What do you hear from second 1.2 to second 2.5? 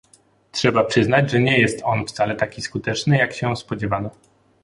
że nie jest on wcale